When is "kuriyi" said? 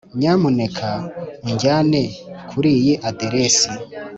2.49-2.93